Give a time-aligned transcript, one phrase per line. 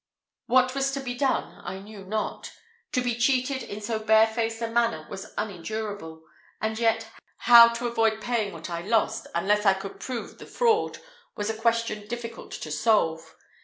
[0.47, 2.53] What was to be done I knew not.
[2.93, 6.23] To be cheated in so barefaced a manner was unendurable;
[6.59, 10.97] and yet, how to avoid paying what I lost, unless I could prove the fraud,
[11.35, 13.35] was a question difficult to solve.